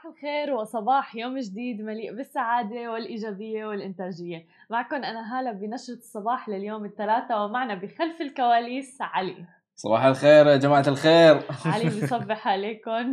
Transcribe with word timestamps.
صباح 0.00 0.12
الخير 0.12 0.54
وصباح 0.54 1.16
يوم 1.16 1.38
جديد 1.38 1.82
مليء 1.82 2.16
بالسعادة 2.16 2.92
والإيجابية 2.92 3.66
والإنتاجية. 3.66 4.46
معكم 4.70 4.96
أنا 4.96 5.38
هالة 5.38 5.52
بنشرة 5.52 5.94
الصباح 5.94 6.48
لليوم 6.48 6.84
الثلاثاء 6.84 7.44
ومعنا 7.44 7.74
بخلف 7.74 8.20
الكواليس 8.20 8.98
علي. 9.00 9.44
صباح 9.76 10.04
الخير 10.04 10.46
يا 10.46 10.56
جماعة 10.56 10.84
الخير. 10.88 11.42
علي 11.66 11.88
بصبح 12.02 12.48
عليكم 12.48 13.12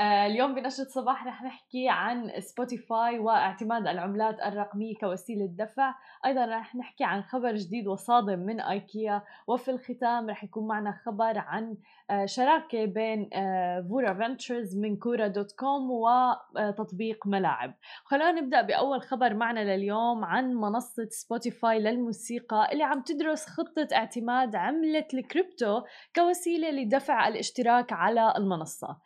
اليوم 0.00 0.54
بنشرة 0.54 0.84
صباح 0.84 1.26
رح 1.26 1.42
نحكي 1.42 1.88
عن 1.88 2.40
سبوتيفاي 2.40 3.18
واعتماد 3.18 3.86
العملات 3.86 4.40
الرقمية 4.40 4.94
كوسيلة 4.94 5.46
دفع. 5.46 5.94
أيضا 6.26 6.46
رح 6.46 6.76
نحكي 6.76 7.04
عن 7.04 7.22
خبر 7.22 7.54
جديد 7.54 7.86
وصادم 7.86 8.38
من 8.38 8.60
آيكيا 8.60 9.22
وفي 9.46 9.70
الختام 9.70 10.30
رح 10.30 10.44
يكون 10.44 10.66
معنا 10.66 10.92
خبر 10.92 11.38
عن 11.38 11.76
آه، 12.10 12.26
شراكة 12.26 12.84
بين 12.84 13.30
آه، 13.32 13.86
فورا 13.88 14.14
فنتشرز 14.14 14.76
من 14.76 14.96
كورا 14.96 15.26
دوت 15.26 15.52
كوم 15.52 15.90
وتطبيق 15.90 17.26
ملاعب. 17.26 17.74
خلونا 18.04 18.32
نبدأ 18.32 18.62
بأول 18.62 19.02
خبر 19.02 19.34
معنا 19.34 19.76
لليوم 19.76 20.24
عن 20.24 20.54
منصة 20.54 21.08
سبوتيفاي 21.10 21.78
للموسيقى 21.78 22.68
اللي 22.72 22.84
عم 22.84 23.02
تدرس 23.02 23.46
خطة 23.46 23.88
اعتماد 23.92 24.56
عملة 24.56 25.06
الكريبتو 25.14 25.82
كوسيلة 26.16 26.70
لدفع 26.70 27.28
الاشتراك 27.28 27.92
على 27.92 28.34
المنصة. 28.36 28.96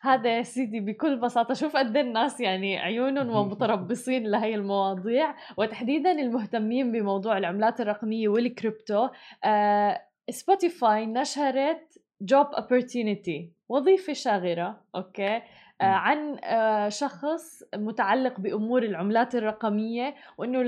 هذا 0.00 0.36
يا 0.36 0.42
سيدي 0.42 0.80
بكل 0.80 1.20
بساطة 1.20 1.54
شوف 1.54 1.76
قد 1.76 1.96
إيه 1.96 2.04
الناس 2.04 2.40
يعني 2.40 2.78
عيونهم 2.78 3.30
ومتربصين 3.36 4.26
لهي 4.26 4.54
المواضيع. 4.54 5.34
وتحديدا 5.56 6.12
المهتمين 6.12 6.92
بموضوع 6.92 7.38
العملات 7.38 7.80
الرقمية 7.80 8.28
والكريبتو 8.28 9.08
آه 9.44 10.07
سبوتيفاي 10.30 11.06
نشرت 11.06 11.98
job 12.22 12.46
opportunity 12.46 13.58
وظيفة 13.68 14.12
شاغرة 14.12 14.80
أوكي؟ 14.94 15.42
آه 15.80 15.84
عن 15.84 16.38
آه 16.44 16.88
شخص 16.88 17.62
متعلق 17.74 18.40
بأمور 18.40 18.82
العملات 18.82 19.34
الرقمية 19.34 20.14
وإنه 20.38 20.60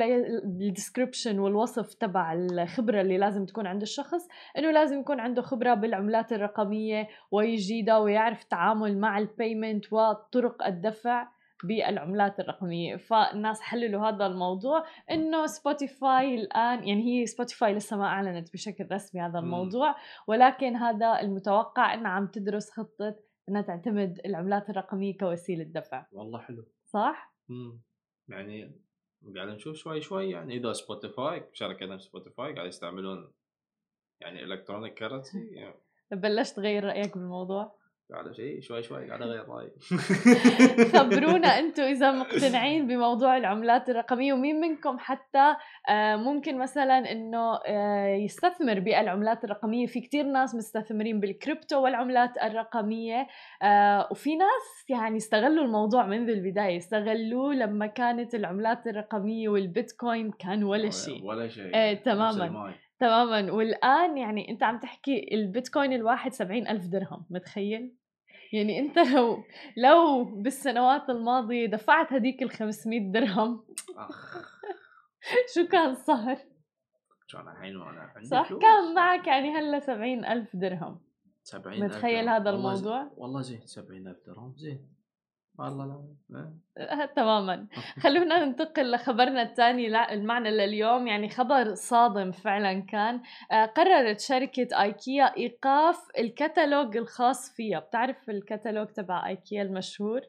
ال 0.45 0.53
description 0.53 1.39
والوصف 1.39 1.95
تبع 1.95 2.33
الخبرة 2.33 3.01
اللي 3.01 3.19
لازم 3.19 3.47
تكون 3.47 3.67
عند 3.67 3.83
الشخص 3.83 4.29
إنه 4.59 4.71
لازم 4.71 5.01
يكون 5.01 5.21
عنده 5.21 5.43
خبرة 5.43 5.75
بالعملات 5.75 6.33
الرقمية 6.33 7.09
ويجيدها 7.31 7.99
ويعرف 7.99 8.43
التعامل 8.43 8.99
مع 8.99 9.19
ال 9.19 9.28
payment 9.28 9.93
وطرق 9.93 10.67
الدفع. 10.67 11.29
بالعملات 11.67 12.41
الرقمية. 12.41 12.97
فالناس 12.97 13.61
حللوا 13.61 14.09
هذا 14.09 14.27
الموضوع 14.27 14.85
إنه 15.11 15.47
سبوتيفاي 15.47 16.35
الآن 16.35 16.89
يعني 16.89 17.03
هي 17.03 17.27
سبوتيفاي 17.27 17.75
لسه 17.75 17.97
ما 17.97 18.05
أعلنت 18.05 18.53
بشكل 18.53 18.87
رسمي 18.93 19.21
هذا 19.21 19.39
الموضوع 19.39 19.97
ولكن 20.27 20.77
هذا 20.77 21.21
المتوقع 21.21 21.95
انها 21.95 22.11
عم 22.11 22.27
تدرس 22.27 22.71
خطة 22.71 23.17
إنها 23.49 23.63
تعتمد 23.63 24.21
العملات 24.27 24.71
الرقمية 24.71 25.17
كوسيلة 25.19 25.65
دفع. 25.65 26.07
والله 26.13 26.39
حلو. 26.39 26.67
صح؟ 26.85 27.35
امم 27.51 27.81
يعني 28.29 28.81
قاعد 29.37 29.49
نشوف 29.49 29.77
شوي 29.77 30.01
شوي 30.01 30.31
يعني 30.31 30.57
إذا 30.57 30.73
سبوتيفاي 30.73 31.49
شركة 31.53 31.99
سبوتيفاي 31.99 32.55
قاعد 32.55 32.69
يستعملون 32.69 33.33
يعني 34.21 34.45
electronic 34.45 34.95
currency 34.95 35.49
يعني. 35.53 35.75
بلشت 36.13 36.57
تغير 36.57 36.85
رأيك 36.85 37.19
بالموضوع؟ 37.19 37.80
على 38.13 38.35
شيء 38.35 38.61
شوي 38.61 38.83
شوي 38.83 39.09
قاعد 39.09 39.23
أغير 39.23 39.49
رأيي. 39.49 39.71
خبرونا 40.95 41.49
أنتم 41.59 41.83
إذا 41.83 42.13
مقتنعين 42.13 42.87
بموضوع 42.87 43.37
العملات 43.37 43.89
الرقمية 43.89 44.33
ومين 44.33 44.61
منكم 44.61 44.99
حتى 44.99 45.57
آه، 45.91 46.17
ممكن 46.17 46.59
مثلا 46.59 47.13
إنه 47.13 47.61
آه، 47.67 48.07
يستثمر 48.07 48.81
بالعملات 48.81 49.45
الرقمية. 49.45 49.87
في 49.87 50.01
كتير 50.01 50.25
ناس 50.25 50.55
مستثمرين 50.55 51.21
بالكريبتو 51.21 51.83
والعملات 51.83 52.39
الرقمية 52.43 53.27
آه، 53.63 54.09
وفي 54.11 54.37
ناس 54.37 54.85
يعني 54.89 55.17
استغلوا 55.17 55.65
الموضوع 55.65 56.07
منذ 56.07 56.29
البدايه 56.29 56.77
استغلوه 56.77 57.55
لما 57.55 57.87
كانت 57.87 58.35
العملات 58.35 58.87
الرقمية 58.87 59.49
والبيتكوين 59.49 60.31
كان 60.31 60.65
ولا 60.65 60.91
شيء. 60.91 61.25
ولا 61.25 61.49
شيء. 61.49 61.75
إيه 61.75 61.95
تماما. 62.03 62.75
تماما. 63.01 63.53
والآن 63.53 64.19
يعني 64.19 64.51
أنت 64.51 64.63
عم 64.63 64.79
تحكي 64.79 65.35
البيتكوين 65.35 65.93
الواحد 65.93 66.33
سبعين 66.33 66.69
ألف 66.69 66.87
درهم 66.87 67.27
متخيل؟ 67.31 68.00
يعني 68.53 68.79
انت 68.79 68.99
لو 68.99 69.45
لو 69.77 70.25
بالسنوات 70.25 71.11
الماضية 71.11 71.67
دفعت 71.67 72.13
هديك 72.13 72.43
ال 72.43 72.51
500 72.51 73.13
درهم 73.13 73.65
شو 75.55 75.67
كان 75.67 75.95
صار؟ 75.95 76.39
صح. 78.25 78.49
كان 78.49 78.95
معك 78.95 79.27
يعني 79.27 79.51
هلا 79.55 79.79
70 79.79 80.25
ألف 80.25 80.57
درهم 80.57 81.01
70 81.43 81.81
متخيل 81.85 82.29
هذا 82.29 82.51
الموضوع؟ 82.51 83.11
والله 83.17 83.41
زين 83.41 83.67
70 83.67 84.07
ألف 84.07 84.27
درهم 84.27 84.55
زين 84.57 84.89
والله 85.59 86.05
لا 86.29 86.53
أه، 86.79 87.05
تماما. 87.05 87.67
خلونا 88.03 88.45
ننتقل 88.45 88.91
لخبرنا 88.91 89.43
الثاني 89.43 90.13
المعنى 90.15 90.51
لليوم. 90.51 91.07
يعني 91.07 91.29
خبر 91.29 91.75
صادم 91.75 92.33
فعلا 92.33 92.81
كان. 92.81 93.23
أه، 93.53 93.67
قررت 93.67 94.21
شركة 94.21 94.83
آيكيا 94.83 95.37
إيقاف 95.37 95.99
الكتالوج 96.19 96.97
الخاص 96.97 97.57
فيها. 97.57 97.79
بتعرف 97.79 98.31
الكتالوج 98.31 98.87
تبع 98.87 99.29
آيكيا 99.29 99.63
المشهور؟ 99.63 100.21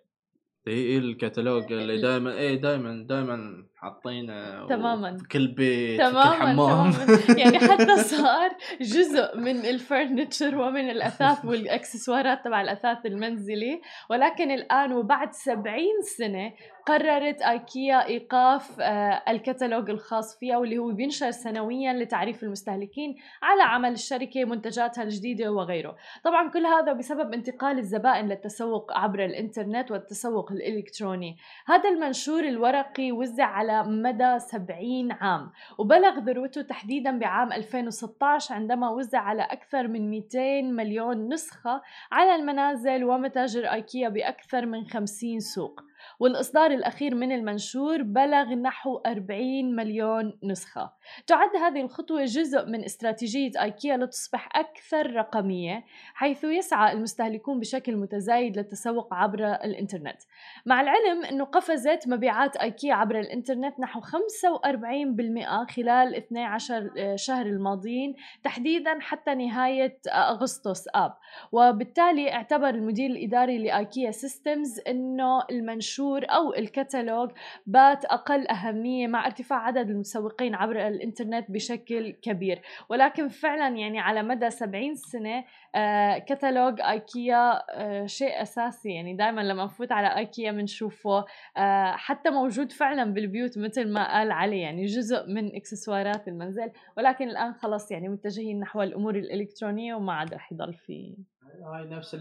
اي 0.67 0.73
اي 0.73 0.97
الكتالوج 0.97 1.73
اللي 1.73 2.01
دائما 2.01 2.37
اي 2.37 2.55
دائما 2.55 3.05
دائما 3.07 3.65
حاطينه 3.81 4.67
تماما. 4.67 5.17
كل 5.31 5.47
بيت 5.47 5.99
تماما 5.99 6.31
في 6.31 6.37
كل 6.37 6.43
حمام. 6.43 6.91
تماما. 6.91 7.19
يعني 7.41 7.59
حتى 7.59 7.97
صار 7.97 8.49
جزء 8.81 9.37
من 9.37 9.65
الفرنتشر 9.65 10.57
ومن 10.57 10.89
الأثاث 10.89 11.45
والأكسسوارات 11.49 12.45
تبع 12.45 12.61
الأثاث 12.61 13.05
المنزلي. 13.05 13.81
ولكن 14.09 14.51
الآن 14.51 14.93
وبعد 14.93 15.33
سبعين 15.33 16.01
سنة 16.17 16.53
قررت 16.85 17.41
آيكيا 17.41 18.07
إيقاف 18.07 18.81
آه، 18.81 19.23
الكتالوج 19.27 19.89
الخاص 19.89 20.39
فيها 20.39 20.57
واللي 20.57 20.77
هو 20.77 20.91
بينشر 20.91 21.31
سنويا 21.31 21.93
لتعريف 21.93 22.43
المستهلكين 22.43 23.15
على 23.41 23.63
عمل 23.63 23.91
الشركة 23.91 24.45
منتجاتها 24.45 25.03
الجديدة 25.03 25.51
وغيره. 25.51 25.95
طبعا 26.23 26.49
كل 26.49 26.65
هذا 26.65 26.93
بسبب 26.93 27.33
انتقال 27.33 27.77
الزبائن 27.77 28.27
للتسوق 28.27 28.93
عبر 28.93 29.25
الإنترنت 29.25 29.91
والتسوق 29.91 30.51
الإلكتروني. 30.51 31.37
هذا 31.67 31.89
المنشور 31.89 32.43
الورقي 32.43 33.11
وزع 33.11 33.45
على 33.45 33.70
مدى 33.87 34.39
70 34.39 35.11
عام 35.11 35.51
وبلغ 35.77 36.19
ذروته 36.19 36.61
تحديدا 36.61 37.19
بعام 37.19 37.53
2016 37.53 38.55
عندما 38.55 38.89
وزع 38.89 39.19
على 39.19 39.41
أكثر 39.41 39.87
من 39.87 40.09
200 40.09 40.61
مليون 40.61 41.33
نسخة 41.33 41.81
على 42.11 42.35
المنازل 42.35 43.03
ومتاجر 43.03 43.65
أيكيا 43.65 44.09
بأكثر 44.09 44.65
من 44.65 44.85
50 44.85 45.39
سوق. 45.39 45.90
والإصدار 46.19 46.71
الأخير 46.71 47.15
من 47.15 47.31
المنشور 47.31 48.01
بلغ 48.01 48.53
نحو 48.53 48.97
40 48.97 49.75
مليون 49.75 50.39
نسخة. 50.43 50.91
تعد 51.27 51.55
هذه 51.55 51.81
الخطوة 51.81 52.23
جزء 52.25 52.65
من 52.65 52.83
استراتيجية 52.83 53.51
آيكيا 53.61 53.97
لتصبح 53.97 54.49
أكثر 54.55 55.13
رقمية 55.13 55.83
حيث 56.13 56.43
يسعى 56.43 56.93
المستهلكون 56.93 57.59
بشكل 57.59 57.95
متزايد 57.95 58.57
للتسوق 58.57 59.13
عبر 59.13 59.53
الإنترنت. 59.53 60.21
مع 60.65 60.81
العلم 60.81 61.25
أنه 61.25 61.43
قفزت 61.43 62.07
مبيعات 62.07 62.55
آيكيا 62.57 62.93
عبر 62.93 63.19
الإنترنت 63.19 63.79
نحو 63.79 64.01
45% 64.01 65.65
خلال 65.75 66.15
12 66.15 67.15
شهر 67.15 67.45
الماضيين 67.45 68.15
تحديدا 68.43 68.99
حتى 68.99 69.35
نهاية 69.35 69.97
أغسطس 70.07 70.87
آب. 70.95 71.13
وبالتالي 71.51 72.33
اعتبر 72.33 72.69
المدير 72.69 73.09
الإداري 73.09 73.57
لآيكيا 73.57 74.11
سيستمز 74.11 74.79
أنه 74.87 75.43
المنشور 75.51 75.90
البروشور 75.99 76.25
أو 76.29 76.53
الكتالوج 76.53 77.31
بات 77.65 78.05
أقل 78.05 78.47
أهمية 78.47 79.07
مع 79.07 79.25
ارتفاع 79.25 79.57
عدد 79.57 79.89
المسوقين 79.89 80.55
عبر 80.55 80.87
الإنترنت 80.87 81.51
بشكل 81.51 82.11
كبير. 82.11 82.61
ولكن 82.89 83.27
فعلا 83.27 83.77
يعني 83.77 83.99
على 83.99 84.23
مدى 84.23 84.49
70 84.49 84.95
سنة 84.95 85.43
آه 85.75 86.17
كتالوج 86.17 86.81
آيكيا 86.81 87.61
آه 87.69 88.05
شيء 88.05 88.41
أساسي. 88.41 88.89
يعني 88.89 89.13
دائما 89.15 89.41
لما 89.41 89.65
نفوت 89.65 89.91
على 89.91 90.17
آيكيا 90.17 90.51
بنشوفه 90.51 91.25
آه 91.57 91.91
حتى 91.91 92.29
موجود 92.29 92.71
فعلا 92.71 93.13
بالبيوت 93.13 93.57
مثل 93.57 93.93
ما 93.93 94.13
قال 94.17 94.31
علي. 94.31 94.59
يعني 94.59 94.85
جزء 94.85 95.27
من 95.27 95.55
إكسسوارات 95.55 96.27
المنزل. 96.27 96.71
ولكن 96.97 97.29
الآن 97.29 97.53
خلص 97.53 97.91
يعني 97.91 98.09
متجهين 98.09 98.59
نحو 98.59 98.81
الأمور 98.81 99.15
الإلكترونية 99.15 99.95
وما 99.95 100.13
عاد 100.13 100.33
رح 100.33 100.51
يضل 100.51 100.73
في 100.73 101.15
هاي 101.63 101.85
نفس 101.85 102.13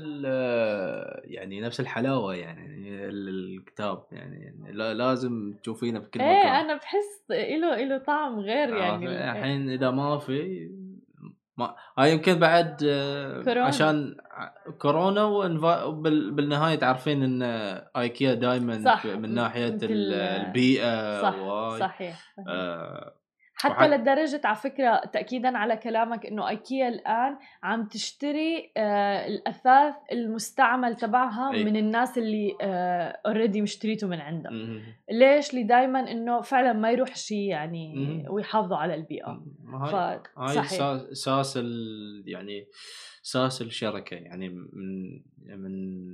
يعني 1.25 1.61
نفس 1.61 1.81
الحلاوة 1.81 2.35
يعني 2.35 3.09
الكتاب 3.09 4.05
يعني 4.13 4.73
لازم 4.73 5.55
تشوفينه 5.63 5.99
بكل 5.99 6.21
مكان 6.21 6.31
إيه 6.31 6.61
أنا 6.61 6.77
بحس 6.77 7.25
له 7.31 7.85
له 7.85 7.99
طعم 7.99 8.41
غير 8.41 8.77
آه، 8.77 8.79
يعني 8.79 9.31
الحين 9.31 9.71
إذا 9.71 9.91
ما 9.91 10.19
في 10.19 10.69
ما 11.57 11.77
هاي 11.99 12.13
يمكن 12.13 12.35
بعد 12.39 12.85
آه، 12.85 13.43
كورونا. 13.43 13.67
عشان 13.67 14.17
كورونا 14.79 15.25
وبالنهايه 15.25 16.75
تعرفين 16.75 17.23
إن 17.23 17.43
ايكيا 17.97 18.35
دائما 18.35 18.99
من 19.05 19.35
ناحية 19.35 19.79
البيئة 19.83 21.23
صح. 21.23 21.35
صحيح, 21.79 22.35
صحيح. 22.37 22.49
آه 22.49 23.20
حتى. 23.69 23.89
لدرجة 23.89 24.41
على 24.45 24.57
فكرة 24.57 24.97
تأكيدا 25.13 25.59
على 25.59 25.77
كلامك 25.77 26.27
إنه 26.27 26.49
إيكيا 26.49 26.89
الآن 26.89 27.37
عم 27.63 27.85
تشتري 27.87 28.73
آه 28.77 29.27
الأثاث 29.27 29.95
المستعمل 30.13 30.97
تبعها 30.97 31.53
أي. 31.53 31.65
من 31.65 31.77
الناس 31.77 32.19
اللي 32.19 32.57
اوريدي 33.27 33.59
آه 33.59 33.63
مشتريته 33.63 34.07
من 34.07 34.21
عندها 34.21 34.53
ليش؟ 35.11 35.55
لي 35.55 35.63
دائما 35.63 36.11
إنه 36.11 36.41
فعلا 36.41 36.73
ما 36.73 36.91
يروح 36.91 37.17
شيء 37.17 37.49
يعني 37.49 37.95
م- 37.95 38.33
ويحافظوا 38.33 38.77
على 38.77 38.95
البيئة 38.95 39.43
هاي, 39.69 40.21
هاي 40.39 40.61
أساس 40.61 41.57
يعني 42.27 42.67
أساس 43.25 43.63
الشركة 43.63 44.15
يعني 44.15 44.49
من 44.49 45.21
من 45.47 46.11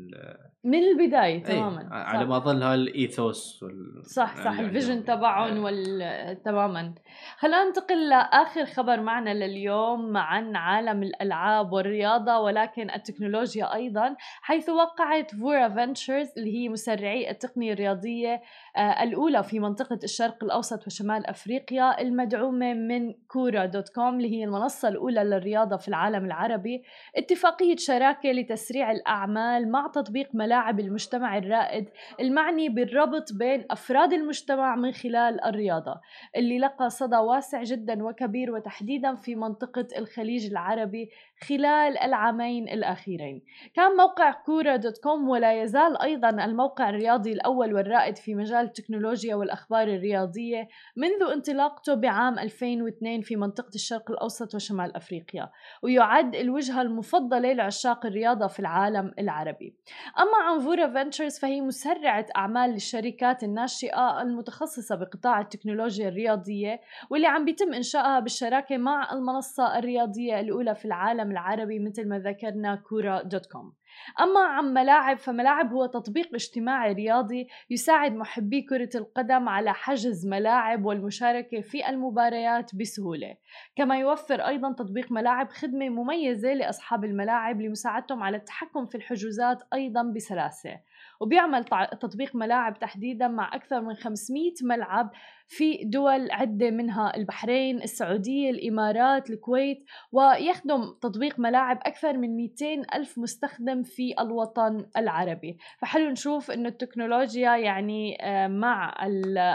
من 0.67 0.79
البداية 0.79 1.43
تماما. 1.43 1.89
على 1.93 2.25
ما 2.25 2.37
أظن 2.37 2.63
هاي 2.63 2.75
ال 2.75 2.90
ethos 2.90 3.63
وال... 3.63 4.07
صح 4.07 4.37
صح. 4.37 4.45
يعني 4.45 4.61
ال 4.61 4.67
vision 4.67 5.05
تبعهم 5.05 5.65
وال 5.65 6.43
تماما. 6.45 6.95
خلينا 7.39 7.65
ننتقل 7.65 8.09
لآخر 8.09 8.65
خبر 8.65 9.01
معنا 9.01 9.35
لليوم 9.35 10.17
عن 10.17 10.57
عالم 10.57 11.03
الألعاب 11.03 11.73
والرياضة 11.73 12.39
ولكن 12.39 12.91
التكنولوجيا 12.91 13.75
أيضا 13.75 14.17
حيث 14.43 14.69
وقعت 14.69 15.35
فورا 15.35 15.69
فنتشرز 15.69 16.29
اللي 16.37 16.57
هي 16.57 16.69
مسرعي 16.69 17.31
التقنية 17.31 17.73
الرياضية 17.73 18.43
آه، 18.77 19.03
الأولى 19.03 19.43
في 19.43 19.61
منطقة 19.61 19.99
الشرق 20.05 20.45
الأوسط 20.45 20.87
وشمال 20.87 21.27
أفريقيا 21.27 22.01
المدعومة 22.01 22.75
من 22.75 23.13
كورا 23.29 23.67
دوت 23.67 23.89
كوم 23.89 24.17
اللي 24.17 24.39
هي 24.39 24.45
المنصة 24.45 24.89
الأولى 24.89 25.25
للرياضة 25.25 25.77
في 25.77 25.89
العالم 25.89 26.25
العربي. 26.25 26.83
اتفاقية 27.17 27.77
شراكة 27.77 28.33
لتسريع 28.33 28.91
الأعمال 29.17 29.71
مع 29.71 29.87
تطبيق 29.87 30.29
ملاعب 30.35 30.81
المجتمع 30.81 31.39
الرائد 31.39 31.89
المعني 32.21 32.69
بالربط 32.69 33.33
بين 33.33 33.65
أفراد 33.71 34.13
المجتمع 34.13 34.77
من 34.77 34.93
خلال 34.93 35.45
الرياضة 35.45 36.01
اللي 36.37 36.59
لقى 36.59 36.91
صدى 36.91 37.17
واسع 37.17 37.63
جدا 37.63 38.05
وكبير 38.05 38.51
وتحديدا 38.51 39.15
في 39.15 39.35
منطقة 39.35 39.87
الخليج 39.99 40.51
العربي 40.51 41.11
خلال 41.41 41.99
العامين 41.99 42.69
الأخيرين. 42.69 43.43
كان 43.75 43.97
موقع 43.97 44.31
كورا 44.31 44.77
دوت 44.77 44.99
كوم 44.99 45.29
ولا 45.29 45.63
يزال 45.63 46.03
أيضا 46.03 46.29
الموقع 46.29 46.89
الرياضي 46.89 47.33
الأول 47.33 47.75
والرائد 47.75 48.17
في 48.17 48.35
مجال 48.35 48.65
التكنولوجيا 48.65 49.35
والأخبار 49.35 49.89
الرياضية 49.89 50.69
منذ 50.97 51.31
انطلاقته 51.33 51.95
بعام 51.95 52.39
2002 52.39 53.21
في 53.21 53.37
منطقة 53.37 53.75
الشرق 53.75 54.11
الأوسط 54.11 54.55
وشمال 54.55 54.97
أفريقيا 54.97 55.51
ويعد 55.83 56.35
الوجهة 56.35 56.83
المفضلة 56.83 57.53
لعشاق 57.53 58.07
الرياضة 58.07 58.47
في 58.47 58.61
العالم 58.61 59.15
العربي. 59.19 59.75
أما 60.19 60.37
عن 60.45 60.61
فورا 60.61 60.87
فنتشرز 60.87 61.39
فهي 61.39 61.61
مسرعة 61.61 62.27
أعمال 62.37 62.71
للشركات 62.71 63.45
الناشئة 63.45 64.23
المتخصصة 64.23 64.95
بقطاع 64.95 65.41
التكنولوجيا 65.41 66.09
الرياضية 66.09 66.81
واللي 67.11 67.27
عم 67.27 67.45
بيتم 67.45 67.75
إنشائها 67.75 68.21
بالشراكة 68.21 68.77
مع 68.77 69.13
المنصة 69.13 69.79
الرياضية 69.79 70.41
الأولى 70.41 70.75
في 70.75 70.85
العالم 70.85 71.26
العالم 71.31 71.57
العربي 71.57 71.79
مثل 71.79 72.09
ما 72.09 72.19
ذكرنا 72.19 72.75
كورا 72.75 73.23
دوت 73.23 73.47
كوم. 73.47 73.73
أما 74.21 74.41
عن 74.41 74.65
ملاعب 74.65 75.19
فملاعب 75.19 75.73
هو 75.73 75.87
تطبيق 75.87 76.35
اجتماعي 76.35 76.93
رياضي 76.93 77.49
يساعد 77.71 78.13
محبي 78.13 78.63
كرة 78.63 78.91
القدم 78.95 79.49
على 79.49 79.75
حجز 79.75 80.27
ملاعب 80.27 80.85
والمشاركة 80.85 81.61
في 81.61 81.89
المباريات 81.89 82.75
بسهولة. 82.75 83.37
كما 83.77 83.99
يوفر 83.99 84.41
أيضا 84.41 84.73
تطبيق 84.73 85.13
ملاعب 85.13 85.49
خدمة 85.49 85.89
مميزة 85.89 86.53
لأصحاب 86.55 87.05
الملاعب 87.05 87.61
لمساعدتهم 87.61 88.23
على 88.23 88.37
التحكم 88.37 88.87
في 88.87 88.95
الحجوزات 88.95 89.63
أيضا 89.75 90.03
بسلاسة. 90.03 90.81
وبيعمل 91.21 91.65
تطبيق 92.01 92.37
ملاعب 92.37 92.79
تحديدا 92.79 93.29
مع 93.29 93.55
أكثر 93.55 93.81
من 93.81 93.95
500 93.95 94.53
ملعب 94.63 95.11
في 95.49 95.81
دول 95.85 96.31
عدة 96.31 96.71
منها 96.71 97.17
البحرين 97.17 97.83
السعودية 97.83 98.51
الإمارات 98.51 99.31
الكويت 99.31 99.85
ويخدم 100.13 100.95
تطبيق 101.03 101.39
ملاعب 101.39 101.79
أكثر 101.83 102.19
من 102.19 102.37
200 102.37 102.83
ألف 102.95 103.19
مستخدم 103.19 103.83
في 103.83 104.15
الوطن 104.21 104.87
العربي. 104.97 105.59
فحلو 105.79 106.11
نشوف 106.11 106.51
أنه 106.51 106.69
التكنولوجيا 106.69 107.57
يعني 107.57 108.19
آه، 108.21 108.49
مع 108.49 108.95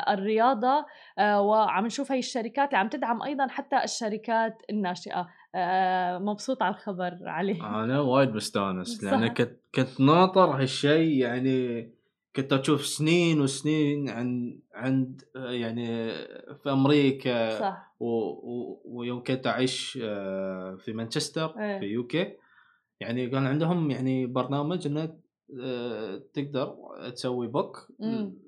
الرياضة 0.09 0.85
آه، 1.19 1.41
وعم 1.41 1.85
نشوف 1.85 2.11
هاي 2.11 2.19
الشركات 2.19 2.67
اللي 2.67 2.77
عم 2.77 2.89
تدعم 2.89 3.23
أيضا 3.23 3.47
حتى 3.47 3.83
الشركات 3.83 4.61
الناشئة. 4.69 5.27
مبسوط 6.19 6.62
على 6.62 6.75
الخبر 6.75 7.18
علي 7.21 7.62
أنا 7.83 8.00
وايد 8.00 8.36
مستانس 8.36 9.03
لأن 9.03 9.27
كنت 9.27 9.59
كنت 9.75 10.01
ناطر 10.01 10.62
هالشيء 10.62 11.18
يعني 11.18 11.92
كنت 12.36 12.53
أشوف 12.53 12.86
سنين 12.86 13.42
وسنين 13.42 14.09
عند 14.09 14.59
عند 14.74 15.21
يعني 15.36 16.13
في 16.63 16.71
أمريكا 16.71 17.59
صح. 17.59 17.95
و... 18.00 18.06
و... 18.06 18.81
ويوم 18.86 19.24
كنت 19.24 19.48
أعيش 19.48 20.00
آه، 20.03 20.75
في 20.75 20.94
مانشستر 20.94 21.59
إيه. 21.59 21.80
في 21.80 21.86
يوكي 21.86 22.38
يعني 23.00 23.30
كان 23.30 23.47
عندهم 23.47 23.92
يعني 23.92 24.25
برنامج 24.25 24.88
انك 24.88 25.18
آه، 25.63 26.21
تقدر 26.33 26.75
تسوي 27.13 27.47
book 27.47 27.88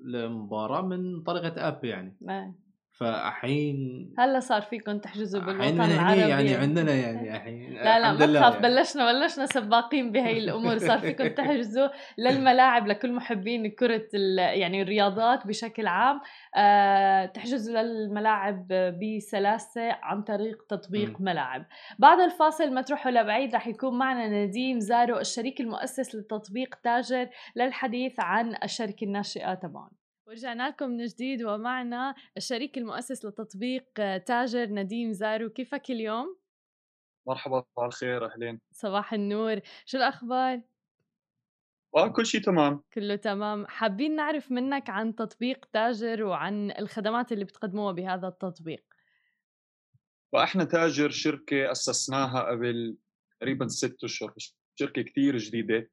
لمباراة 0.04 0.82
من 0.82 1.22
طريقة 1.22 1.68
app 1.68 1.84
يعني. 1.84 2.16
إيه. 2.30 2.63
فالحين 2.94 4.10
هلا 4.18 4.40
صار 4.40 4.62
فيكم 4.62 4.98
تحجزوا 4.98 5.40
بالوطن 5.40 5.80
العربي 5.80 6.20
يعني 6.20 6.54
عندنا 6.54 6.92
يعني 7.04 7.36
الحين 7.36 7.74
لا 7.74 7.98
لا 7.98 8.12
ما 8.12 8.18
تخاف 8.18 8.54
يعني. 8.54 8.74
بلشنا 8.74 9.12
بلشنا 9.12 9.46
سباقين 9.46 10.12
بهي 10.12 10.38
الأمور. 10.38 10.78
صار 10.78 10.98
فيكم 10.98 11.28
تحجزوا 11.28 11.88
للملاعب 12.18 12.86
لكل 12.86 13.12
محبين 13.12 13.70
كرة 13.70 14.08
يعني 14.38 14.82
الرياضات 14.82 15.46
بشكل 15.46 15.86
عام. 15.86 16.20
آه 16.56 17.26
تحجزوا 17.26 17.82
للملاعب 17.82 18.66
بسلاسة 19.02 19.92
عن 20.02 20.22
طريق 20.22 20.66
تطبيق 20.68 21.20
م. 21.20 21.24
ملاعب. 21.24 21.64
بعد 21.98 22.20
الفاصل 22.20 22.74
ما 22.74 22.82
تروحوا 22.82 23.10
لبعيد 23.10 23.54
رح 23.54 23.66
يكون 23.66 23.98
معنا 23.98 24.44
نديم 24.44 24.80
زارو 24.80 25.18
الشريك 25.18 25.60
المؤسس 25.60 26.14
لتطبيق 26.14 26.74
تاجر 26.74 27.28
للحديث 27.56 28.14
عن 28.18 28.54
الشركة 28.64 29.04
الناشئة 29.04 29.54
تبعهم. 29.54 30.03
ورجعنا 30.26 30.68
لكم 30.68 30.90
من 30.90 31.06
جديد 31.06 31.42
ومعنا 31.42 32.14
الشريك 32.36 32.78
المؤسس 32.78 33.24
لتطبيق 33.24 33.84
تاجر 34.18 34.66
نديم 34.66 35.12
زارو. 35.12 35.50
كيفك 35.50 35.90
اليوم؟ 35.90 36.36
مرحبا 37.26 37.64
على 37.78 37.86
الخير 37.86 38.32
أهلين. 38.32 38.60
صباح 38.72 39.12
النور. 39.12 39.60
شو 39.86 39.98
الأخبار؟ 39.98 40.60
آه 41.96 42.08
كل 42.08 42.26
شيء 42.26 42.40
تمام. 42.40 42.82
كله 42.94 43.16
تمام. 43.16 43.66
حابين 43.66 44.16
نعرف 44.16 44.52
منك 44.52 44.90
عن 44.90 45.14
تطبيق 45.14 45.64
تاجر 45.72 46.24
وعن 46.24 46.70
الخدمات 46.70 47.32
اللي 47.32 47.44
بتقدموها 47.44 47.92
بهذا 47.92 48.28
التطبيق. 48.28 48.84
وإحنا 50.32 50.64
تاجر 50.64 51.10
شركة 51.10 51.72
أسسناها 51.72 52.42
قبل 52.50 52.96
تقريبا 53.40 53.68
ست 53.68 54.04
أشهر 54.04 54.34
شركة 54.74 55.02
كثير 55.02 55.36
جديدة. 55.36 55.90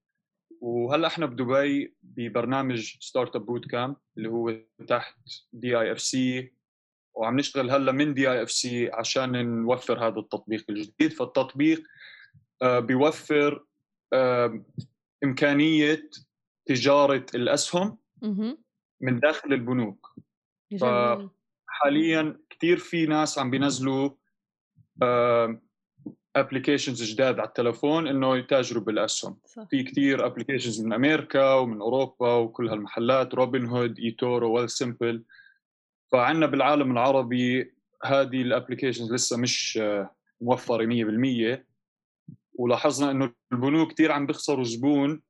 وهلا 0.61 1.07
إحنا 1.07 1.25
بدبي 1.25 1.95
ببرنامج 2.03 2.97
Startupbootcamp 3.00 3.95
اللي 4.17 4.29
هو 4.29 4.57
تحت 4.87 5.17
DIFC 5.53 6.53
وعم 7.13 7.39
نشتغل 7.39 7.71
هلا 7.71 7.91
من 7.91 8.13
DIFC 8.13 8.89
عشان 8.91 9.61
نوفر 9.61 10.07
هذا 10.07 10.19
التطبيق 10.19 10.65
الجديد. 10.69 11.13
فالتطبيق 11.13 11.83
آه، 12.61 12.79
بيوفر 12.79 13.65
إمكانية 15.23 16.09
تجارة 16.65 17.25
الأسهم 17.35 17.97
من 19.01 19.19
داخل 19.19 19.53
البنوك. 19.53 20.15
فحاليا 20.81 22.39
كثير 22.49 22.77
في 22.77 23.05
ناس 23.05 23.39
عم 23.39 23.51
بينزلوا 23.51 24.09
applications 26.35 27.03
جداد 27.03 27.39
على 27.39 27.47
التلفون 27.47 28.07
إنه 28.07 28.38
يتاجروا 28.38 28.83
بالأسهم. 28.83 29.38
صح. 29.45 29.63
في 29.69 29.83
كثير 29.83 30.25
applications 30.25 30.81
من 30.81 30.93
أمريكا 30.93 31.53
ومن 31.53 31.81
أوروبا 31.81 32.33
وكل 32.33 32.69
هالمحلات 32.69 33.33
Robinhood 33.33 34.00
eToro 34.00 34.55
Wealthsimple 34.55 35.23
فعندنا 36.11 36.45
بالعالم 36.45 36.91
العربي 36.91 37.73
هذه 38.03 38.41
ال 38.41 38.47
applications 38.47 39.13
لسه 39.13 39.38
مش 39.38 39.79
آه، 39.81 40.15
موفرة 40.41 40.85
100% 40.85 41.65
ولاحظنا 42.53 43.11
إنه 43.11 43.33
البنوك 43.51 43.93
كثير 43.93 44.11
عم 44.11 44.25
بيخسروا 44.25 44.63
زبون 44.63 45.21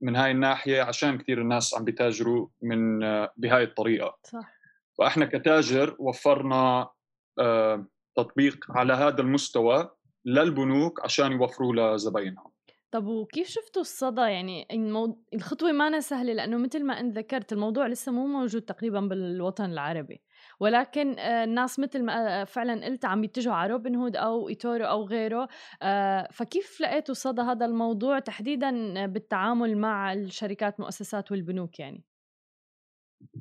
من 0.00 0.16
هاي 0.16 0.30
الناحية 0.30 0.82
عشان 0.82 1.18
كثير 1.18 1.40
الناس 1.40 1.74
عم 1.74 1.84
بيتاجروا 1.84 2.48
من 2.62 3.02
آه، 3.02 3.32
بهاي 3.36 3.62
الطريقة. 3.62 4.18
صح. 4.24 4.52
فإحنا 4.98 5.26
كتاجر 5.26 5.96
وفرنا 5.98 6.90
آه، 7.38 7.86
تطبيق 8.16 8.66
على 8.70 8.92
هذا 8.92 9.20
المستوى. 9.20 9.90
للبنوك 10.24 11.04
عشان 11.04 11.32
يوفروا 11.32 11.94
لزباينهم. 11.94 12.52
طب 12.90 13.06
وكيف 13.06 13.48
شفتوا 13.48 13.82
الصدى؟ 13.82 14.20
يعني 14.20 14.66
المو... 14.70 15.24
الخطوة 15.34 15.72
ما 15.72 16.00
سهلة 16.00 16.32
لأنه 16.32 16.58
مثل 16.58 16.84
ما 16.84 17.00
أنت 17.00 17.18
ذكرت 17.18 17.52
الموضوع 17.52 17.86
لسه 17.86 18.12
مو 18.12 18.26
موجود 18.26 18.62
تقريبا 18.62 19.00
بالوطن 19.00 19.64
العربي. 19.64 20.22
ولكن 20.60 21.18
آه، 21.18 21.44
الناس 21.44 21.78
مثل 21.78 22.02
ما 22.02 22.40
آه، 22.40 22.44
فعلا 22.44 22.86
قلت 22.86 23.04
عم 23.04 23.24
يتجهوا 23.24 23.54
على 23.54 23.72
روبن 23.72 23.96
هود 23.96 24.16
أو 24.16 24.48
إيتورو 24.48 24.84
أو 24.84 25.04
غيره 25.04 25.48
آه، 25.82 26.28
فكيف 26.32 26.80
لقيتوا 26.80 27.14
صدى 27.14 27.42
هذا 27.42 27.66
الموضوع 27.66 28.18
تحديدا 28.18 29.06
بالتعامل 29.06 29.78
مع 29.78 30.12
الشركات 30.12 30.78
المؤسسات 30.78 31.32
والبنوك 31.32 31.78
يعني؟ 31.78 32.04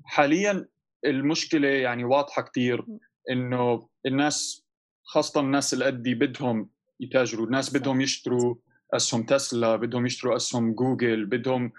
حاليا 0.04 0.68
المشكلة 1.06 1.68
يعني 1.68 2.04
واضحة 2.04 2.42
كتير 2.42 2.86
إنه 3.32 3.90
الناس 4.06 4.66
خاصة 5.04 5.40
الناس 5.40 5.74
اللي 5.74 5.86
قدي 5.86 6.16
بدهم 6.16 6.70
يتاجروا 7.02 7.46
الناس 7.46 7.78
بدهم 7.78 8.02
يشتروا 8.02 8.56
اسهم 8.94 9.24
تسلا 9.24 9.76
بدهم 9.76 10.06
يشتروا 10.06 10.36
اسهم 10.36 10.74
جوجل 10.74 11.26
بدهم 11.26 11.72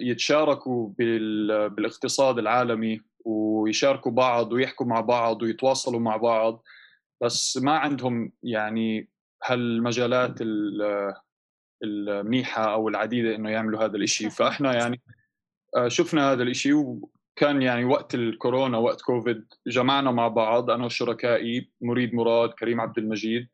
يتشاركوا 0.00 0.88
بالاقتصاد 0.98 2.38
العالمي 2.38 3.00
ويشاركوا 3.24 4.12
بعض 4.12 4.52
ويحكوا 4.52 4.86
مع 4.86 5.00
بعض 5.00 5.42
ويتواصلوا 5.42 6.00
مع 6.00 6.16
بعض 6.16 6.62
بس 7.20 7.56
ما 7.56 7.78
عندهم 7.78 8.32
يعني 8.42 9.08
هالمجالات 9.44 10.38
المنيحه 11.82 12.74
أو 12.74 12.88
العديده 12.88 13.34
انه 13.34 13.50
يعملوا 13.50 13.84
هذا 13.84 13.96
الشيء 13.96 14.28
فاحنا 14.28 14.74
يعني 14.74 15.00
شفنا 15.86 16.32
هذا 16.32 16.42
الشيء 16.42 16.74
وكان 16.74 17.62
يعني 17.62 17.84
وقت 17.84 18.14
الكورونا 18.14 18.78
وقت 18.78 19.02
كوفيد 19.02 19.44
جمعنا 19.66 20.10
مع 20.10 20.28
بعض 20.28 20.70
أنا 20.70 20.84
وشركائي 20.84 21.70
مريد 21.80 22.14
مراد 22.14 22.50
كريم 22.50 22.80
عبد 22.80 22.98
المجيد 22.98 23.48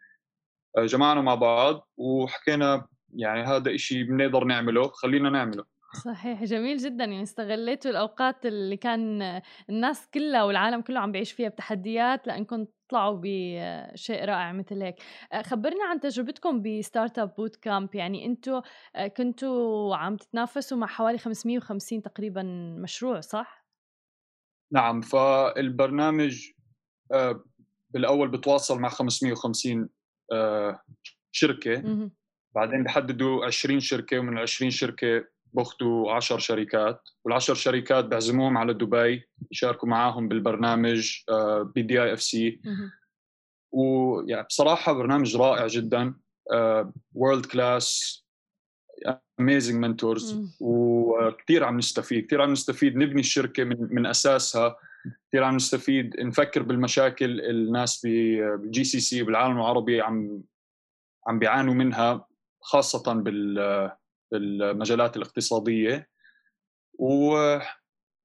جمعنا 0.78 1.20
مع 1.20 1.34
بعض 1.34 1.88
وحكينا 1.96 2.86
يعني 3.14 3.42
هذا 3.42 3.74
إشي 3.74 4.04
بنقدر 4.04 4.44
نعمله 4.44 4.88
خلينا 4.88 5.30
نعمله. 5.30 5.64
صحيح 6.04 6.44
جميل 6.44 6.76
جدا. 6.76 7.04
يعني 7.04 7.22
استغليتوا 7.22 7.90
الأوقات 7.90 8.46
اللي 8.46 8.76
كان 8.76 9.22
الناس 9.70 10.08
كلها 10.14 10.44
والعالم 10.44 10.80
كله 10.80 11.00
عم 11.00 11.12
بيعيش 11.12 11.32
فيها 11.32 11.48
بتحديات 11.48 12.26
لانكم 12.26 12.64
تطلعوا 12.64 13.20
بشيء 13.22 14.24
رائع 14.24 14.52
مثل 14.52 14.82
هيك. 14.82 14.94
آه، 15.32 15.42
خبرنا 15.42 15.84
عن 15.84 16.00
تجربتكم 16.00 16.62
ب 16.62 17.18
Startupbootcamp. 17.18 17.94
يعني 17.94 18.26
أنتم 18.26 18.60
آه، 18.96 19.06
كنتوا 19.06 19.96
عم 19.96 20.16
تتنافسوا 20.16 20.78
مع 20.78 20.86
حوالي 20.86 21.18
550 21.18 22.02
تقريبا 22.02 22.42
مشروع 22.82 23.20
صح؟ 23.20 23.66
نعم 24.72 25.00
فالبرنامج 25.00 26.50
بالأول 27.90 28.28
بتواصل 28.28 28.78
مع 28.80 28.88
550 28.88 29.88
آه، 30.32 30.80
شركة. 31.32 31.82
بعدين 32.54 32.82
بحددوا 32.84 33.44
20 33.46 33.80
شركة 33.80 34.18
ومن 34.18 34.38
ال 34.38 34.42
20 34.42 34.70
شركة 34.70 35.24
بأخذوا 35.52 36.12
10 36.12 36.38
شركات. 36.38 37.08
وال10 37.28 37.38
شركات 37.52 38.04
بعزموهم 38.04 38.58
على 38.58 38.74
دبي 38.74 39.28
يشاركوا 39.50 39.88
معاهم 39.88 40.28
بالبرنامج 40.28 41.16
ب 41.74 41.82
DIFC 41.82 42.60
ويعني 43.72 44.46
بصراحة 44.46 44.92
برنامج 44.92 45.36
رائع 45.36 45.66
جدا 45.66 46.14
world 47.14 47.46
class 47.46 48.20
amazing 49.40 49.76
mentors 49.84 50.40
وكثير 50.60 51.64
عم 51.64 51.78
نستفيد 51.78 52.26
كثير 52.26 52.42
عم 52.42 52.52
نستفيد. 52.52 52.96
نبني 52.96 53.20
الشركة 53.20 53.64
من 53.64 53.88
من 53.90 54.06
أساسها. 54.06 54.76
كثير 55.28 55.44
عم 55.44 55.56
نستفيد. 55.56 56.20
نفكر 56.20 56.62
بالمشاكل 56.62 57.40
الناس 57.40 58.00
بال 58.02 58.84
GCC 58.84 59.22
بالعالم 59.22 59.56
العربي 59.56 60.00
عم 60.00 60.42
عم 61.26 61.38
بيعانوا 61.38 61.74
منها 61.74 62.26
خاصة 62.60 63.12
بالمجالات 64.32 65.16
الاقتصادية. 65.16 66.10
و 66.98 67.36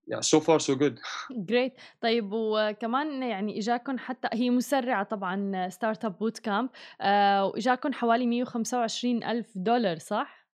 يعني 0.07 0.21
so 0.21 0.39
far 0.39 0.59
so 0.59 0.75
good 0.75 0.99
great 1.31 1.73
طيب 2.01 2.29
وكمان 2.31 3.23
يعني 3.23 3.59
اجاكم 3.59 3.97
حتى 3.97 4.27
هي 4.33 4.49
مسرعة 4.49 5.03
طبعا 5.03 5.69
Startupbootcamp 5.69 6.69
واجاكم 7.01 7.93
حوالي 7.93 8.27
125 8.27 9.23
ألف 9.23 9.51
دولار 9.55 9.97
صح؟ 9.97 10.47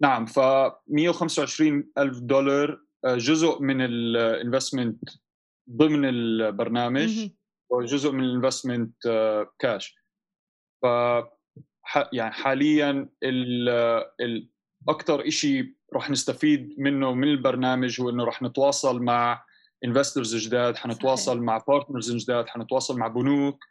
نعم 0.00 0.26
ف 0.26 0.38
125 0.88 1.90
ألف 1.98 2.18
دولار 2.18 2.80
آه، 3.04 3.16
جزء 3.16 3.62
من 3.62 3.80
ال 3.80 3.92
investment 3.92 5.10
ضمن 5.70 6.04
البرنامج 6.04 7.30
وجزء 7.70 8.12
من 8.12 8.24
ال 8.24 8.30
investment 8.30 8.94
cash 9.58 9.96
ف 10.82 10.86
يعني 12.12 12.32
حاليا 12.32 13.08
ال 13.22 14.48
أكثر 14.88 15.30
شيء 15.30 15.74
راح 15.94 16.10
نستفيد 16.10 16.74
منه 16.78 17.14
من 17.14 17.28
البرنامج 17.28 18.00
هو 18.00 18.10
إنه 18.10 18.24
راح 18.24 18.42
نتواصل 18.42 19.02
مع 19.02 19.44
investors 19.84 20.36
جداد 20.36 20.76
حنتواصل 20.76 21.40
مع 21.40 21.58
partners 21.68 22.16
جداد 22.16 22.48
حنتواصل 22.48 22.98
مع 22.98 23.08
بنوك 23.08 23.64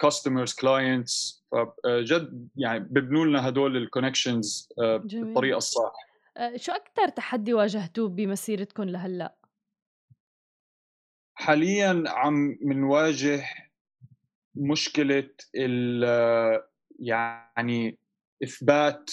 customers 0.00 0.54
clients 0.54 1.44
فجد 1.52 2.48
يعني 2.56 2.78
ببنوا 2.80 3.24
لنا 3.24 3.48
هدول 3.48 3.76
ال 3.76 3.84
connections 3.84 4.68
آه، 4.78 4.96
بالطريقة 4.96 5.56
الصح. 5.56 5.92
آه، 6.36 6.56
شو 6.56 6.72
أكثر 6.72 7.08
تحدي 7.08 7.54
واجهتوه 7.54 8.08
بمسيرتكم 8.08 8.82
لهلأ؟ 8.82 9.39
حاليا 11.40 12.04
عم 12.06 12.58
منواجه 12.62 13.44
مشكلة 14.54 15.28
يعني 16.98 17.98
اثبات 18.42 19.10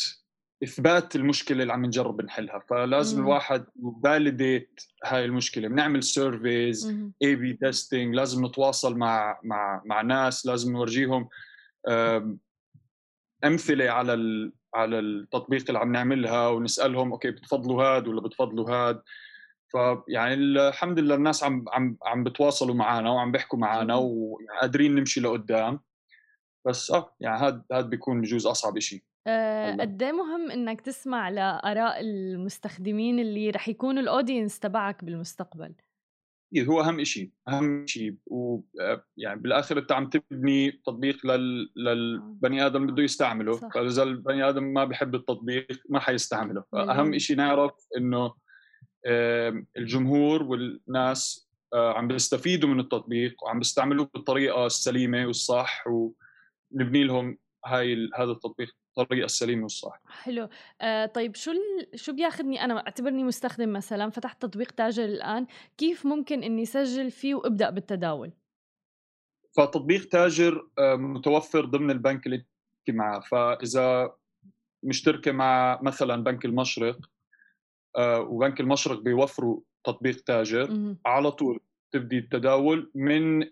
إثبات 0.63 1.15
المشكلة 1.15 1.61
اللي 1.61 1.73
عم 1.73 1.85
نجرب 1.85 2.21
نحلها. 2.21 2.59
فلازم 2.69 3.17
مم. 3.17 3.23
الواحد 3.23 3.65
ي 3.83 3.94
validate 3.94 4.81
هاي 5.05 5.25
المشكلة. 5.25 5.67
بنعمل 5.67 6.03
surveys 6.03 6.95
A/B 7.23 7.53
testing 7.53 8.15
لازم 8.15 8.45
نتواصل 8.45 8.97
مع 8.97 9.39
مع 9.43 9.81
مع 9.85 10.01
ناس 10.01 10.45
لازم 10.45 10.73
نورجيهم 10.73 11.29
أمثلة 13.45 13.89
على 13.89 14.13
على 14.73 14.99
التطبيق 14.99 15.63
اللي 15.67 15.79
عم 15.79 15.91
نعملها 15.91 16.47
ونسألهم 16.47 17.11
okay 17.11 17.31
بتفضلوا 17.31 17.83
هاد 17.83 18.07
ولا 18.07 18.21
بتفضلوا 18.21 18.69
هاد؟ 18.69 19.01
فيعني 19.67 20.33
الحمد 20.33 20.99
لله 20.99 21.15
الناس 21.15 21.43
عم 21.43 21.65
عم 21.69 21.97
عم 22.03 22.23
بتواصلوا 22.23 22.75
معنا 22.75 23.09
وعم 23.11 23.31
بيحكوا 23.31 23.59
معنا 23.59 23.95
وقادرين 23.95 24.95
نمشي 24.95 25.21
لقدام. 25.21 25.79
بس 26.67 26.91
آه 26.91 27.15
يعني 27.19 27.37
هذا 27.37 27.63
هذا 27.71 27.87
بيكون 27.87 28.21
بجوز 28.21 28.45
أصعب 28.47 28.79
شيء 28.79 29.03
أه 29.27 29.71
قد 29.71 30.03
إيه 30.03 30.11
مهم 30.11 30.51
إنك 30.51 30.81
تسمع 30.81 31.29
لآراء 31.29 32.01
المستخدمين 32.01 33.19
اللي 33.19 33.49
رح 33.49 33.67
يكونوا 33.69 34.01
ال 34.01 34.08
audience 34.08 34.59
تبعك 34.59 35.03
بالمستقبل؟ 35.03 35.75
أكيد 36.53 36.69
هو 36.69 36.81
أهم 36.81 37.03
شيء 37.03 37.31
أهم 37.47 37.87
شيء 37.87 38.15
ويعني 38.25 39.39
بالآخر 39.39 39.77
أنت 39.77 39.91
عم 39.91 40.09
تبني 40.09 40.71
تطبيق 40.71 41.25
لل... 41.25 41.71
للبني 41.75 42.65
آدم 42.65 42.87
بده 42.87 43.03
يستعمله. 43.03 43.69
فإذا 43.69 44.03
البني 44.03 44.49
آدم 44.49 44.63
ما 44.63 44.85
بحب 44.85 45.15
التطبيق 45.15 45.81
ما 45.89 45.99
حيستعمله. 45.99 46.63
فأهم 46.71 47.17
شيء 47.17 47.37
نعرف 47.37 47.71
إنه 47.97 48.33
الجمهور 49.77 50.43
والناس 50.43 51.47
آه، 51.73 51.93
عم 51.93 52.07
بيستفيدوا 52.07 52.69
من 52.69 52.79
التطبيق 52.79 53.43
وعم 53.43 53.59
بيستعملوه 53.59 54.09
بالطريقة 54.13 54.65
السليمة 54.65 55.25
والصح 55.25 55.87
ونبني 55.87 57.03
لهم 57.03 57.37
هاي 57.65 58.09
هذا 58.15 58.31
التطبيق 58.31 58.75
بالطريقة 58.97 59.25
السليمة 59.25 59.63
والصح. 59.63 60.01
حلو. 60.07 60.49
آه 60.81 61.05
طيب 61.05 61.35
شو 61.35 61.51
ال... 61.51 61.99
شو 61.99 62.13
بياخذني؟ 62.13 62.63
أنا 62.63 62.77
اعتبرني 62.77 63.23
مستخدم 63.23 63.73
مثلا 63.73 64.09
فتحت 64.09 64.41
تطبيق 64.41 64.71
تاجر 64.71 65.05
الآن 65.05 65.47
كيف 65.77 66.05
ممكن 66.05 66.43
إني 66.43 66.63
اسجل 66.63 67.11
فيه 67.11 67.35
وأبدأ 67.35 67.69
بالتداول؟ 67.69 68.31
فتطبيق 69.51 70.09
تاجر 70.09 70.67
آه، 70.79 70.95
متوفر 70.95 71.65
ضمن 71.65 71.91
البنك 71.91 72.25
اللي 72.25 72.45
معه 72.89 73.19
فإذا 73.19 74.15
مشتركة 74.83 75.31
مع 75.31 75.79
مثلا 75.81 76.23
بنك 76.23 76.45
المشرق 76.45 76.99
وبنك 77.97 78.59
المشرق 78.59 78.99
بيوفروا 78.99 79.59
تطبيق 79.83 80.23
تاجر. 80.23 80.95
على 81.05 81.31
طول 81.31 81.59
تبدي 81.91 82.17
التداول 82.17 82.91
من 82.95 83.43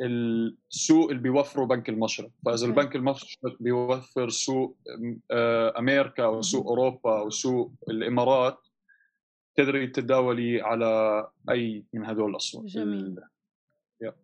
السوق 0.00 1.10
اللي 1.10 1.22
بيوفره 1.22 1.64
بنك 1.64 1.88
المشرق. 1.88 2.30
فإذا 2.44 2.66
البنك 2.66 2.96
المشرق 2.96 3.56
بيوفر 3.60 4.28
سوق 4.28 4.76
آه، 5.30 5.78
أمريكا 5.78 6.24
أو 6.24 6.42
سوق 6.42 6.66
أوروبا 6.66 7.20
أو 7.20 7.30
سوق 7.30 7.72
الإمارات 7.88 8.58
تقدري 9.54 9.86
تتداولي 9.86 10.62
على 10.62 11.26
أي 11.50 11.84
من 11.92 12.04
هدول 12.04 12.30
الأسواق. 12.30 12.64
جميل. 12.64 13.20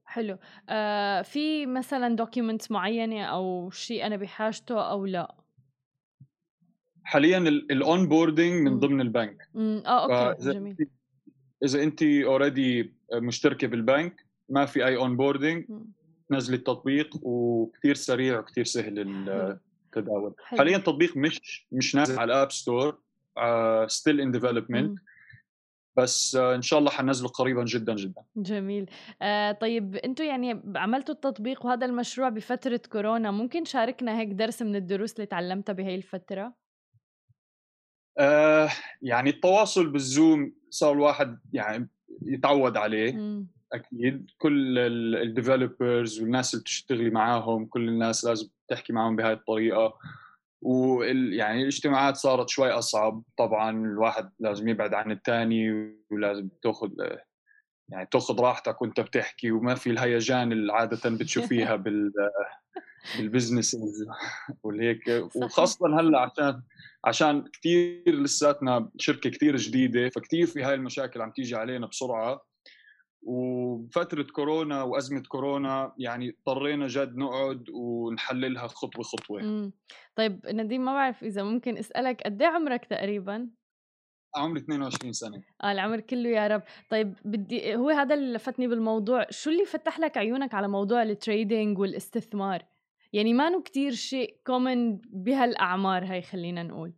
حلو. 0.04 0.38
آه 0.68 1.22
في 1.22 1.66
مثلا 1.66 2.16
document 2.16 2.72
معينة 2.72 3.24
أو 3.24 3.70
شيء 3.70 4.06
أنا 4.06 4.16
بحاجته 4.16 4.90
أو 4.90 5.06
لا؟ 5.06 5.34
حاليا 7.12 7.38
ال 7.38 8.08
onboarding 8.08 8.68
من 8.68 8.78
ضمن 8.78 9.00
البنك. 9.00 9.48
آه 9.56 10.30
okay 10.30 10.50
جميل. 10.52 10.76
إذا 11.64 11.82
انت 11.82 12.02
already 12.02 12.94
مشتركة 13.12 13.66
بالبنك 13.66 14.26
ما 14.48 14.66
في 14.66 14.86
أي 14.86 14.96
onboarding 14.96 15.64
نزلي 16.30 16.56
التطبيق 16.56 17.16
وكثير 17.22 17.94
سريع 17.94 18.38
وكثير 18.38 18.64
سهل 18.64 18.98
التداول. 19.28 20.34
حاليا 20.38 20.76
التطبيق 20.76 21.16
مش 21.16 21.66
مش 21.72 21.94
نازل 21.94 22.18
على 22.18 22.32
ال 22.32 22.37
App 22.37 22.52
Store 22.52 22.98
still 23.86 24.20
in 24.20 24.30
development 24.30 24.98
بس 25.96 26.36
آه، 26.36 26.54
إن 26.54 26.62
شاء 26.62 26.78
الله 26.78 26.90
حنزله 26.90 27.28
قريبا 27.28 27.64
جدا 27.64 27.94
جدا. 27.94 28.22
جميل. 28.36 28.90
آه 29.22 29.52
طيب 29.52 29.96
أنتم 29.96 30.24
يعني 30.24 30.62
عملتوا 30.76 31.14
التطبيق 31.14 31.66
وهذا 31.66 31.86
المشروع 31.86 32.28
بفترة 32.28 32.80
كورونا 32.92 33.30
ممكن 33.30 33.64
شاركنا 33.64 34.20
هيك 34.20 34.28
درس 34.28 34.62
من 34.62 34.76
الدروس 34.76 35.14
اللي 35.14 35.26
تعلمتها 35.26 35.72
بهي 35.72 35.94
الفترة؟ 35.94 36.61
آه 38.18 38.68
يعني 39.02 39.30
التواصل 39.30 39.86
بال 39.86 40.08
Zoom 40.08 40.52
صار 40.70 40.92
الواحد 40.92 41.38
يعني 41.52 41.88
يتعود 42.22 42.76
عليه. 42.76 43.12
م. 43.12 43.46
أكيد 43.72 44.30
كل 44.38 44.78
ال 45.16 45.26
developers 45.26 46.20
والناس 46.20 46.54
اللي 46.54 46.62
بتشتغلي 46.62 47.10
معاهم 47.10 47.66
كل 47.66 47.88
الناس 47.88 48.24
لازم 48.24 48.48
تحكي 48.68 48.92
معهم 48.92 49.16
بهاي 49.16 49.32
الطريقة. 49.32 49.98
وال 50.62 51.32
يعني 51.32 51.62
الاجتماعات 51.62 52.16
صارت 52.16 52.48
شوي 52.48 52.70
أصعب. 52.70 53.22
طبعا 53.36 53.70
الواحد 53.70 54.30
لازم 54.40 54.68
يبعد 54.68 54.94
عن 54.94 55.10
الثاني 55.10 55.92
ولازم 56.10 56.48
تاخذ 56.62 56.90
يعني 57.88 58.08
تاخذ 58.10 58.40
راحتك 58.40 58.82
وأنت 58.82 59.00
بتحكي 59.00 59.50
وما 59.50 59.74
في 59.74 59.90
الهيجان 59.90 60.52
اللي 60.52 60.72
عادة 60.72 61.10
بتشوفيها 61.10 61.76
بال 61.82 62.12
بالبزنس 63.18 63.76
والهيك 64.62 65.28
وخاصة 65.36 66.00
هلأ 66.00 66.20
عشان 66.20 66.62
عشان 67.04 67.44
كثير 67.52 68.14
لساتنا 68.22 68.90
شركة 68.98 69.30
كثير 69.30 69.56
جديدة 69.56 70.08
فكثير 70.08 70.46
في 70.46 70.62
هاي 70.62 70.74
المشاكل 70.74 71.20
عم 71.20 71.30
تيجي 71.30 71.56
علينا 71.56 71.86
بسرعة. 71.86 72.46
وفترة 73.22 74.22
كورونا 74.22 74.82
وأزمة 74.82 75.22
كورونا 75.28 75.94
يعني 75.98 76.36
اضطرينا 76.38 76.86
جد 76.86 77.16
نقعد 77.16 77.70
ونحللها 77.70 78.66
خطوة 78.66 79.04
خطوة. 79.04 79.42
مم. 79.42 79.72
طيب 80.16 80.46
نديم 80.46 80.84
ما 80.84 80.92
بعرف 80.92 81.24
إذا 81.24 81.42
ممكن 81.42 81.78
أسألك 81.78 82.22
قد 82.22 82.42
إيه 82.42 82.48
عمرك 82.48 82.84
تقريبا؟ 82.84 83.48
عمري 84.36 84.60
22 84.60 85.12
سنة. 85.12 85.42
آه 85.64 85.72
العمر 85.72 86.00
كله 86.00 86.28
يا 86.28 86.48
رب. 86.48 86.62
طيب 86.90 87.14
بدي 87.24 87.76
هو 87.76 87.90
هذا 87.90 88.14
اللي 88.14 88.32
لفتني 88.32 88.68
بالموضوع 88.68 89.26
شو 89.30 89.50
اللي 89.50 89.64
فتح 89.64 90.00
لك 90.00 90.16
عيونك 90.16 90.54
على 90.54 90.68
موضوع 90.68 91.02
ال 91.02 91.12
trading 91.12 91.78
والاستثمار؟ 91.78 92.71
يعني 93.12 93.34
ما 93.34 93.48
نو 93.48 93.62
كتير 93.62 93.92
شيء 93.92 94.38
common 94.46 94.96
بهالأعمار 94.96 96.04
هاي 96.04 96.22
خلينا 96.22 96.62
نقول. 96.62 96.92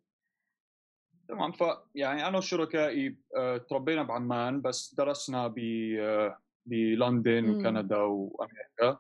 تمام 1.28 1.52
ف 1.52 1.64
يعني 1.94 2.28
أنا 2.28 2.38
وشركائي 2.38 3.16
آه، 3.36 3.56
تربينا 3.56 4.02
بعمان 4.02 4.60
بس 4.60 4.94
درسنا 4.94 5.48
ب 5.48 5.58
آه، 6.00 6.38
بلندن 6.66 7.50
وكندا 7.50 7.96
وأمريكا. 7.96 8.98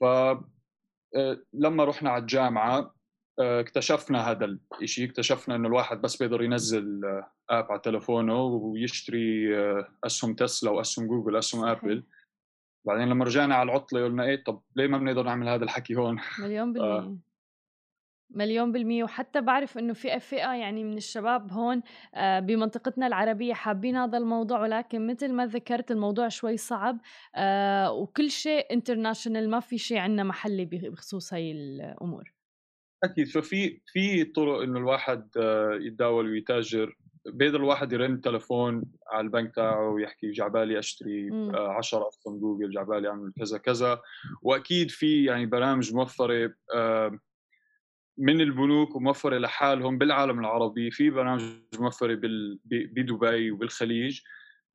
ف 0.00 0.04
آه، 0.04 1.42
لما 1.52 1.84
رحنا 1.84 2.10
على 2.10 2.20
الجامعة 2.20 2.94
اكتشفنا 3.40 4.30
هذا 4.30 4.58
الشيء 4.82 5.08
اكتشفنا 5.08 5.54
إنه 5.54 5.68
الواحد 5.68 6.00
بس 6.00 6.16
بيقدر 6.16 6.42
ينزل 6.42 7.00
app 7.50 7.72
على 7.72 7.80
تلفونه 7.80 8.42
ويشتري 8.42 9.56
أسهم 10.04 10.34
تسلا 10.34 10.70
وأسهم 10.70 11.06
جوجل 11.06 11.36
أسهم 11.36 11.64
أبل. 11.64 12.04
بعدين 12.88 13.08
لما 13.08 13.24
رجعنا 13.24 13.54
على 13.54 13.70
العطلة 13.70 14.04
قلنا 14.04 14.24
إيه 14.24 14.44
طب 14.44 14.62
ليه 14.76 14.86
ما 14.86 14.98
بنقدر 14.98 15.22
نعمل 15.22 15.48
هذا 15.48 15.64
الحكي 15.64 15.96
هون؟ 15.96 16.20
مليون 16.38 16.72
بالمية. 16.72 17.16
مليون 18.30 18.72
بالمية. 18.72 19.04
وحتى 19.04 19.40
بعرف 19.40 19.78
إنه 19.78 19.92
في 19.92 20.20
فئة 20.20 20.52
يعني 20.54 20.84
من 20.84 20.96
الشباب 20.96 21.52
هون 21.52 21.82
آه، 22.14 22.40
بمنطقتنا 22.40 23.06
العربية 23.06 23.54
حابين 23.54 23.96
هذا 23.96 24.18
الموضوع 24.18 24.60
ولكن 24.60 25.06
مثل 25.06 25.32
ما 25.32 25.46
ذكرت 25.46 25.90
الموضوع 25.90 26.28
شوي 26.28 26.56
صعب 26.56 26.98
آه، 27.36 27.92
وكل 27.92 28.30
شيء 28.30 28.72
international 28.72 29.50
ما 29.50 29.60
في 29.60 29.78
شيء 29.78 29.98
عندنا 29.98 30.22
محلي 30.24 30.64
بخصوص 30.64 31.34
هاي 31.34 31.52
الأمور. 31.52 32.32
أكيد. 33.04 33.26
ففي 33.26 33.80
في 33.86 34.24
طرق 34.24 34.62
إنه 34.62 34.78
الواحد 34.78 35.28
آه، 35.36 35.78
يتداول 35.80 36.30
ويتاجر. 36.30 36.96
بيقدر 37.32 37.56
الواحد 37.56 37.92
يرن 37.92 38.20
تلفون 38.20 38.84
على 39.10 39.24
البنك 39.24 39.54
تاعه 39.54 39.88
ويحكي 39.88 40.30
جعبالي 40.30 40.78
أشتري 40.78 41.30
10 41.54 42.08
اسهم 42.08 42.38
جوجل 42.38 42.70
جعبالي 42.70 43.08
أعمل 43.08 43.32
كذا 43.38 43.58
كذا. 43.58 44.00
وأكيد 44.42 44.90
في 44.90 45.24
يعني 45.24 45.46
برامج 45.46 45.94
موفرة 45.94 46.54
من 48.18 48.40
البنوك 48.40 48.96
وموفرة 48.96 49.38
لحالهم 49.38 49.98
بالعالم 49.98 50.40
العربي. 50.40 50.90
في 50.90 51.10
برامج 51.10 51.42
موفرة 51.78 52.14
بدبي 52.14 53.50
وبالخليج. 53.50 54.20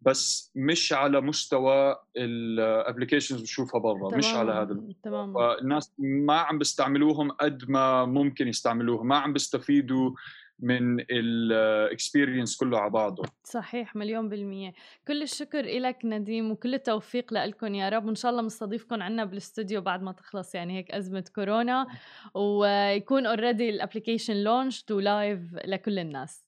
بس 0.06 0.52
مش 0.56 0.94
على 0.94 1.22
مستوى 1.22 1.96
ال 2.18 2.27
applications 2.27 3.40
بنشوفها 3.40 3.80
برا 3.80 4.18
مش 4.18 4.34
على 4.34 4.52
هذا 4.52 4.82
تمام 5.04 5.34
فالناس 5.34 5.94
ما 6.00 6.38
عم 6.38 6.58
بيستعملوهم 6.58 7.32
قد 7.32 7.70
ما 7.70 8.06
ممكن 8.06 8.48
يستعملوهم 8.48 9.08
ما 9.08 9.18
عم 9.18 9.34
بيستفيدوا 9.34 10.12
من 10.60 11.00
ال 11.00 11.14
experience 11.14 12.58
كله 12.58 12.80
على 12.80 12.90
بعضه. 12.90 13.24
صحيح 13.44 13.96
مليون 13.96 14.30
بالمية. 14.30 14.74
كل 15.08 15.22
الشكر 15.22 15.62
لك 15.62 15.98
نديم 16.06 16.52
وكل 16.52 16.74
التوفيق 16.74 17.34
لكم 17.34 17.76
يا 17.76 17.90
رب 17.90 18.06
وإن 18.06 18.16
شاء 18.16 18.32
الله 18.32 18.42
مستضيفكم 18.42 19.02
عنا 19.02 19.26
بالاستوديو 19.26 19.82
بعد 19.82 20.02
ما 20.04 20.12
تخلص 20.12 20.56
يعني 20.56 20.78
هيك 20.78 20.92
أزمة 20.92 21.26
كورونا 21.36 21.88
ويكون 22.34 23.26
already 23.26 23.70
ال 23.70 23.76
application 23.76 24.44
launch 24.44 24.86
و 24.92 25.02
live 25.02 25.40
لكل 25.66 26.00
الناس. 26.00 26.46